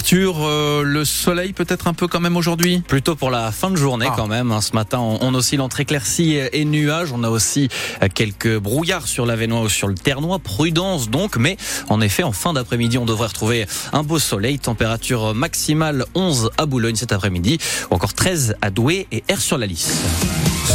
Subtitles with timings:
[0.00, 3.76] Arthur, euh, le soleil peut-être un peu quand même aujourd'hui Plutôt pour la fin de
[3.76, 4.12] journée Ah.
[4.14, 4.52] quand même.
[4.52, 4.60] hein.
[4.60, 7.12] Ce matin, on, on oscille entre éclaircies et nuages.
[7.12, 7.70] On a aussi
[8.02, 10.38] euh, quelques brouillards sur l'Avenois ou sur le Ternois.
[10.38, 11.56] Prudence donc, mais
[11.88, 14.58] en effet, en fin d'après-midi, on devrait retrouver un beau soleil.
[14.58, 17.56] Température maximale 11 à Boulogne cet après-midi,
[17.90, 20.02] ou encore 13 à Douai et R sur la Lys.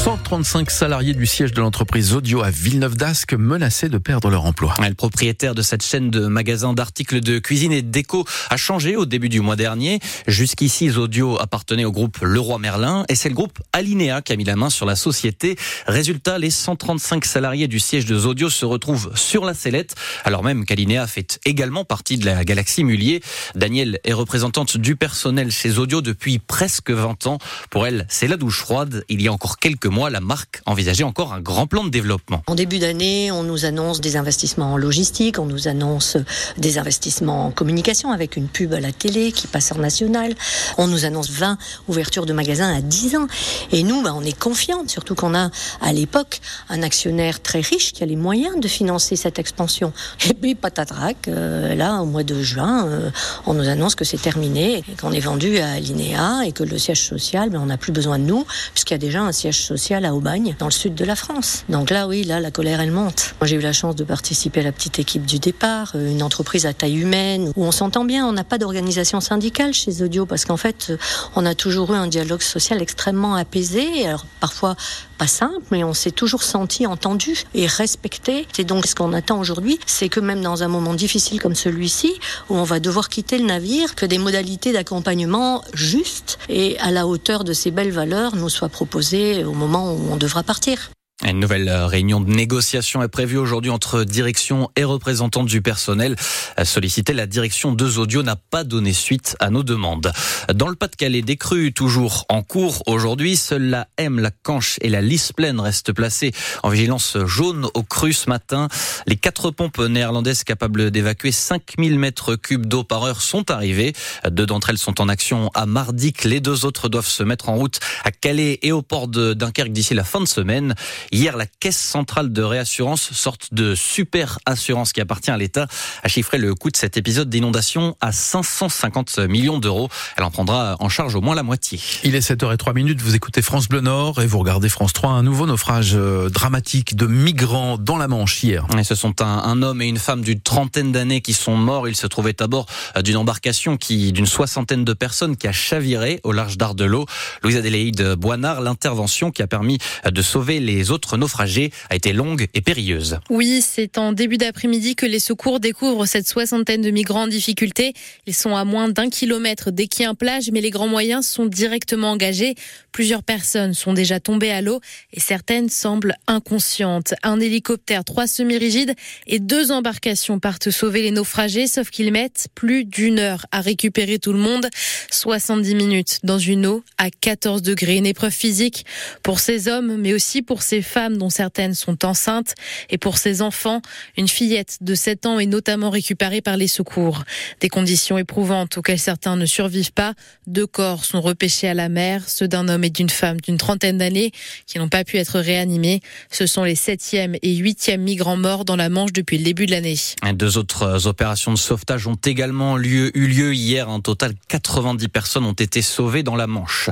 [0.04, 4.74] 135 salariés du siège de l'entreprise Audio à Villeneuve d'Ascq menacés de perdre leur emploi.
[4.80, 8.96] Le propriétaire de cette chaîne de magasins d'articles de cuisine et de déco a changé
[8.96, 10.00] au début du mois dernier.
[10.25, 14.46] Jusqu'ici, Zodio appartenait au groupe Leroy Merlin et c'est le groupe Alinea qui a mis
[14.46, 15.57] la main sur la société.
[15.86, 20.65] Résultat, les 135 salariés du siège de Zodio se retrouvent sur la sellette, alors même
[20.65, 23.21] qu'Alinea fait également partie de la galaxie Mullier.
[23.54, 27.37] Danielle est représentante du personnel chez Zodio depuis presque 20 ans.
[27.70, 29.04] Pour elle, c'est la douche froide.
[29.09, 32.44] Il y a encore quelques mois, la marque envisageait encore un grand plan de développement.
[32.48, 36.17] En début d'année, on nous annonce des investissements en logistique, on nous annonce
[36.58, 40.36] des investissements en communication avec une pub à la télé qui passe en national.
[40.78, 43.28] On nous annonce 20 ouvertures de magasins à 10 ans.
[43.72, 45.50] Et nous, bah, on est confiante, surtout qu'on a
[45.81, 46.39] à l'époque
[46.70, 49.92] un actionnaire très riche qui a les moyens de financer cette expansion.
[50.30, 53.09] Et puis patatrac, euh, là, au mois de juin, euh,
[53.48, 57.04] on nous annonce que c'est terminé, qu'on est vendu à Linéa et que le siège
[57.04, 60.06] social, ben, on n'a plus besoin de nous, puisqu'il y a déjà un siège social
[60.06, 61.64] à Aubagne, dans le sud de la France.
[61.70, 63.33] Donc là, oui, là, la colère, elle monte.
[63.42, 66.22] Moi, j'ai eu la chance de participer à la petite équipe du départ, euh, une
[66.22, 70.25] entreprise à taille humaine, où on s'entend bien, on n'a pas d'organisation syndicale chez Audio,
[70.25, 70.97] parce qu'en fait, euh,
[71.36, 74.75] on a toujours eu un dialogue social extrêmement apaisé, alors parfois
[75.17, 78.48] pas simple, mais on s'est toujours senti entendu et respecté.
[78.58, 82.14] Et donc, ce qu'on attend aujourd'hui, c'est que même dans un moment difficile comme celui-ci,
[82.50, 87.08] où on va devoir quitter le navire, que des modalités d'accompagnement justes et à la
[87.08, 90.92] hauteur de ces belles valeurs nous soient proposées au moment où on devra partir.
[91.23, 96.16] Une nouvelle euh, réunion de négociation est prévue aujourd'hui entre direction et représentants du personnel.
[96.59, 100.11] Euh, Solliciter la direction de Zodio n'a pas donné suite à nos demandes.
[100.52, 103.36] Dans le Pas-de-Calais, des crues toujours en cours aujourd'hui.
[103.36, 106.31] Seule la M, la Canche et la Lys pleine restent placées
[106.64, 108.67] en vigilance jaune aux crues ce matin.
[109.05, 113.93] Les quatre pompes néerlandaises capables d'évacuer 5000 mètres cubes d'eau par heure sont arrivées.
[114.27, 116.23] Deux d'entre elles sont en action à Mardic.
[116.23, 119.71] Les deux autres doivent se mettre en route à Calais et au port de Dunkerque
[119.71, 120.73] d'ici la fin de semaine.
[121.14, 125.67] Hier, la Caisse centrale de réassurance, sorte de super assurance qui appartient à l'État,
[126.04, 129.89] a chiffré le coût de cet épisode d'inondation à 550 millions d'euros.
[130.16, 131.81] Elle en prendra en charge au moins la moitié.
[132.05, 135.23] Il est 7h03 minutes, vous écoutez France Bleu Nord et vous regardez France 3, un
[135.23, 138.66] nouveau naufrage euh, dramatique de migrants dans la Manche hier.
[138.78, 141.89] Et ce sont un, un homme et une femme d'une trentaine d'années qui sont morts.
[141.89, 145.51] Ils se trouvaient à bord euh, d'une embarcation qui, d'une soixantaine de personnes qui a
[145.51, 147.05] chaviré au large d'Ardelot.
[147.43, 152.13] Louise Adélaïde Boinard, l'intervention qui a permis euh, de sauver les autres naufragés a été
[152.13, 153.19] longue et périlleuse.
[153.29, 157.94] Oui, c'est en début d'après-midi que les secours découvrent cette soixantaine de migrants en difficulté.
[158.25, 160.88] Ils sont à moins d'un kilomètre dès qu'il y a un plage, mais les grands
[160.88, 162.56] moyens sont directement engagés.
[162.91, 164.79] Plusieurs personnes sont déjà tombées à l'eau
[165.13, 167.13] et certaines semblent inconscientes.
[167.23, 168.94] Un hélicoptère, trois semi-rigides
[169.28, 174.19] et deux embarcations partent sauver les naufragés, sauf qu'ils mettent plus d'une heure à récupérer
[174.19, 174.67] tout le monde.
[175.09, 177.97] 70 minutes dans une eau à 14 degrés.
[177.97, 178.85] Une épreuve physique
[179.23, 182.53] pour ces hommes, mais aussi pour ces femmes dont certaines sont enceintes
[182.90, 183.81] et pour ces enfants.
[184.18, 187.24] Une fillette de 7 ans est notamment récupérée par les secours.
[187.59, 190.13] Des conditions éprouvantes auxquelles certains ne survivent pas.
[190.47, 193.97] Deux corps sont repêchés à la mer, ceux d'un homme et d'une femme d'une trentaine
[193.97, 194.31] d'années
[194.66, 196.02] qui n'ont pas pu être réanimés.
[196.29, 199.72] Ce sont les septième et huitième migrants morts dans la Manche depuis le début de
[199.72, 199.96] l'année.
[200.34, 203.90] Deux autres opérations de sauvetage ont également eu lieu hier.
[203.90, 206.90] Un total 90 personnes ont été sauvées dans la Manche.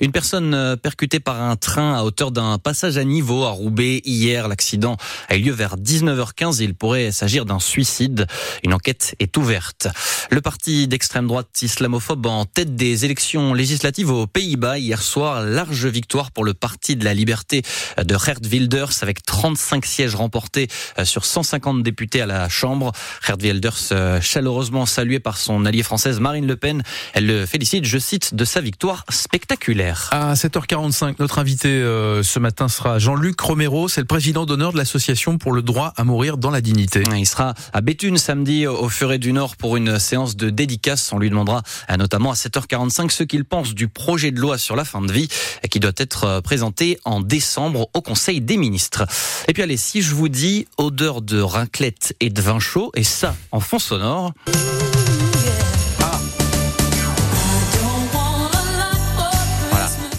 [0.00, 4.00] Une personne euh, percutée par un train à hauteur d'un passage à niveau à Roubaix
[4.04, 4.48] hier.
[4.48, 4.96] L'accident
[5.28, 8.26] a eu lieu vers 19h15 et il pourrait s'agir d'un suicide.
[8.62, 9.88] Une enquête est ouverte.
[10.30, 15.42] Le parti d'extrême droite islamophobe en tête des élections législatives aux Pays-Bas hier soir.
[15.42, 17.62] Large victoire pour le parti de la liberté
[18.02, 22.92] de Geert Wilders avec 35 sièges remportés euh, sur 150 députés à la Chambre.
[23.24, 26.82] Geert Wilders euh, chaleureusement salué par son allié française Marine Le Pen.
[27.14, 30.08] Elle le félicite, je cite, de sa victoire spectaculaire.
[30.12, 34.78] À 7h45, notre invité euh, ce matin sera Jean-Luc Romero, c'est le président d'honneur de
[34.78, 37.02] l'association pour le droit à mourir dans la dignité.
[37.16, 41.12] Il sera à Béthune samedi au Furet du Nord pour une séance de dédicace.
[41.12, 44.76] On lui demandera euh, notamment à 7h45 ce qu'il pense du projet de loi sur
[44.76, 45.28] la fin de vie
[45.70, 49.04] qui doit être euh, présenté en décembre au Conseil des ministres.
[49.48, 53.04] Et puis allez, si je vous dis odeur de raclette et de vin chaud, et
[53.04, 54.32] ça en fond sonore.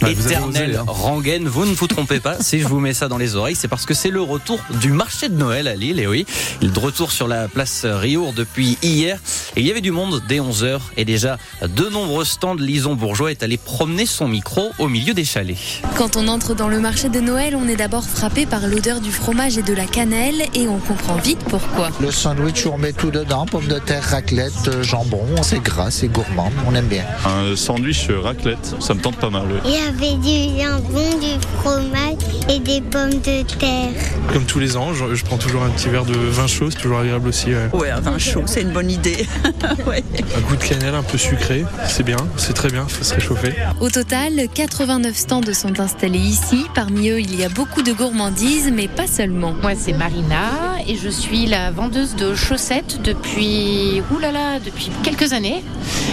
[0.08, 0.86] Éternelle hein.
[0.88, 2.40] rengaine, vous ne vous trompez pas.
[2.40, 4.92] Si je vous mets ça dans les oreilles, c'est parce que c'est le retour du
[4.92, 6.26] marché de Noël à Lille, et oui,
[6.62, 9.20] il est de retour sur la place Riour depuis hier,
[9.56, 13.32] et il y avait du monde dès 11h, et déjà de nombreux stands, Lison Bourgeois
[13.32, 15.58] est allé promener son micro au milieu des chalets.
[15.96, 19.12] Quand on entre dans le marché de Noël, on est d'abord frappé par l'odeur du
[19.12, 21.90] fromage et de la cannelle, et on comprend vite pourquoi.
[22.02, 26.08] Le sandwich, on met tout dedans, pommes de terre, raclette, euh, jambon, c'est gras, c'est
[26.08, 27.04] gourmand, on aime bien.
[27.26, 29.44] Un sandwich raclette, ça me tente pas mal.
[29.52, 29.60] oui.
[29.66, 32.18] Il y avait du jambon, du fromage
[32.50, 33.92] et des pommes de terre.
[34.32, 36.80] Comme tous les ans, je, je prends toujours un petit verre de vin chaud, c'est
[36.80, 37.50] toujours agréable aussi.
[37.50, 37.70] ouais.
[37.74, 39.28] Ouais, un vin chaud, c'est une bonne idée.
[39.88, 40.04] ouais.
[40.36, 43.54] Un goût de cannelle un peu sucré, c'est bien, c'est très bien, faut se réchauffer.
[43.80, 46.66] Au total, 89 stands sont installés ici.
[46.74, 49.54] Parmi eux, il y a beaucoup de gourmandises, mais pas seulement.
[49.62, 50.52] Moi, c'est Marina
[50.88, 55.64] et je suis la vendeuse de chaussettes depuis, oulala, depuis quelques années.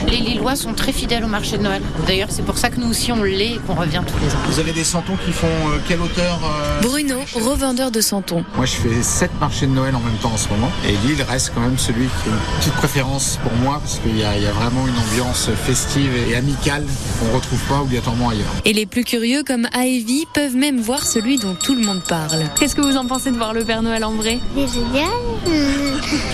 [0.08, 1.82] Les Lillois sont très fidèles au marché de Noël.
[2.06, 4.38] D'ailleurs, c'est pour ça que nous aussi on l'est et qu'on revient tous les ans.
[4.48, 8.44] Vous avez des santons qui font euh, quelle hauteur euh Bruno, revendeur de santons.
[8.56, 10.70] Moi, je fais 7 marchés de Noël en même temps en ce moment.
[10.86, 14.16] Et Lille reste quand même celui qui a une petite préférence pour moi parce qu'il
[14.18, 16.84] y, a- il y a vraiment une ambiance festive et amicale
[17.18, 18.46] qu'on ne retrouve pas obligatoirement ailleurs.
[18.64, 22.44] Et les plus curieux, comme Aevi, peuvent même voir celui dont tout le monde parle.
[22.58, 24.38] Qu'est-ce que vous en pensez de voir le Père Noël en vrai?
[24.54, 25.08] C'est génial.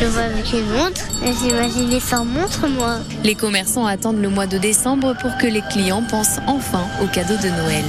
[0.01, 1.01] Je vois avec une montre.
[1.43, 2.99] J'imaginais sans montre, moi.
[3.25, 7.37] Les commerçants attendent le mois de décembre pour que les clients pensent enfin aux cadeaux
[7.37, 7.85] de Noël.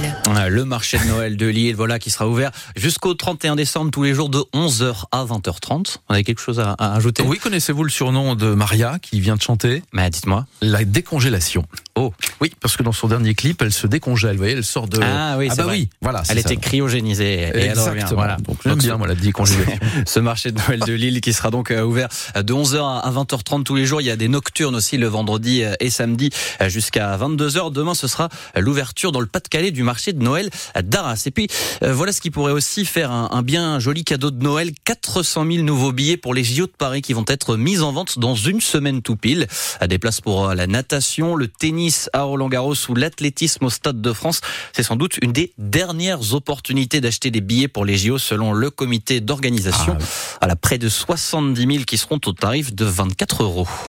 [0.50, 4.14] Le marché de Noël de Lille, voilà, qui sera ouvert jusqu'au 31 décembre, tous les
[4.14, 5.96] jours de 11h à 20h30.
[6.08, 7.22] On avait quelque chose à, à ajouter?
[7.26, 8.87] Oui, connaissez-vous le surnom de Maria?
[8.98, 10.46] Qui vient de chanter Mais dites-moi.
[10.62, 11.66] La décongélation.
[12.00, 12.12] Oh.
[12.40, 14.32] Oui, parce que dans son dernier clip, elle se décongèle.
[14.32, 15.00] Vous voyez, elle sort de.
[15.02, 15.72] Ah oui, c'est bah vrai.
[15.72, 16.22] oui, voilà.
[16.28, 16.40] Elle ça.
[16.42, 17.90] était cryogénisée et elle revient.
[17.90, 18.14] Exactement.
[18.14, 18.36] Voilà.
[18.36, 19.78] Donc j'aime bien moi la décongélation.
[20.06, 23.64] Ce marché de Noël de Lille qui sera donc euh, ouvert de 11h à 20h30
[23.64, 24.00] tous les jours.
[24.00, 26.30] Il y a des nocturnes aussi le vendredi euh, et samedi
[26.60, 27.72] euh, jusqu'à 22h.
[27.72, 31.20] Demain, ce sera l'ouverture dans le Pas-de-Calais du marché de Noël d'Arras.
[31.26, 31.48] Et puis,
[31.82, 34.70] voilà ce qui pourrait aussi faire un, un bien joli cadeau de Noël.
[34.84, 38.20] 400 000 nouveaux billets pour les JO de Paris qui vont être mis en vente
[38.20, 39.48] dans une semaine tout pile.
[39.84, 41.48] Des places pour la natation, le
[41.88, 44.40] tennis à Roland-Garros ou l'athlétisme au Stade de France.
[44.72, 48.70] C'est sans doute une des dernières opportunités d'acheter des billets pour les JO selon le
[48.70, 49.96] comité d'organisation.
[49.98, 50.06] Ah oui.
[50.40, 53.68] À la près de 70 000 qui seront au tarif de 24 euros.